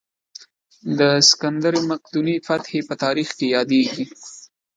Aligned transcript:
د 0.99 1.01
سکندر 1.29 1.73
مقدوني 1.89 2.35
فتحې 2.47 2.79
په 2.87 2.93
تاریخ 3.03 3.29
کې 3.37 3.47
یادېږي. 3.55 4.03